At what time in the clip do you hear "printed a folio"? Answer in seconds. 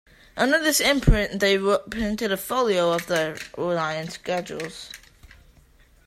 1.91-2.91